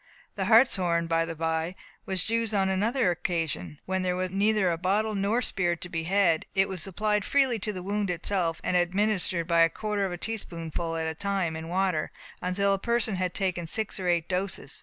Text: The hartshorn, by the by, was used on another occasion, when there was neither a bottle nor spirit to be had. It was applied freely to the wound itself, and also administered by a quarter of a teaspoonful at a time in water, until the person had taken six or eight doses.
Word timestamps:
The 0.33 0.45
hartshorn, 0.45 1.05
by 1.05 1.25
the 1.25 1.35
by, 1.35 1.75
was 2.07 2.27
used 2.27 2.55
on 2.55 2.69
another 2.69 3.11
occasion, 3.11 3.77
when 3.85 4.01
there 4.01 4.15
was 4.15 4.31
neither 4.31 4.71
a 4.71 4.77
bottle 4.79 5.13
nor 5.13 5.43
spirit 5.43 5.79
to 5.81 5.89
be 5.89 6.05
had. 6.05 6.45
It 6.55 6.67
was 6.67 6.87
applied 6.87 7.23
freely 7.23 7.59
to 7.59 7.71
the 7.71 7.83
wound 7.83 8.09
itself, 8.09 8.59
and 8.63 8.75
also 8.75 8.81
administered 8.81 9.47
by 9.47 9.59
a 9.61 9.69
quarter 9.69 10.03
of 10.03 10.11
a 10.11 10.17
teaspoonful 10.17 10.95
at 10.95 11.05
a 11.05 11.13
time 11.13 11.55
in 11.55 11.67
water, 11.69 12.11
until 12.41 12.71
the 12.71 12.79
person 12.79 13.13
had 13.17 13.35
taken 13.35 13.67
six 13.67 13.99
or 13.99 14.07
eight 14.07 14.27
doses. 14.27 14.79